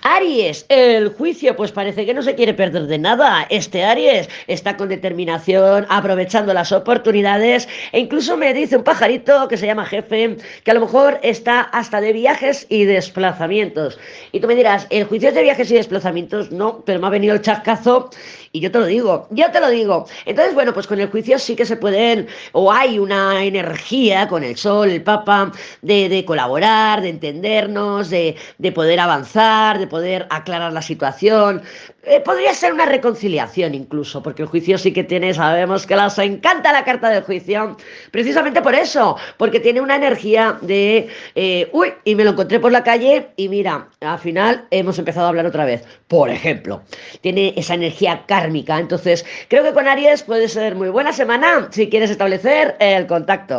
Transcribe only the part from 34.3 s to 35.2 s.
el juicio sí que